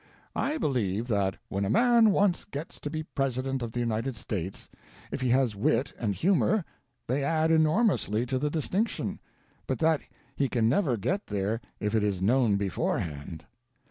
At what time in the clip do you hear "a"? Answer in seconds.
1.63-1.69